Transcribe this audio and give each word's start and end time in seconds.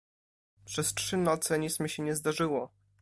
"Przez 0.65 0.93
trzy 0.93 1.17
noce 1.17 1.59
nic 1.59 1.79
mi 1.79 1.89
się 1.89 2.03
nie 2.03 2.15
zdarzyło." 2.15 2.71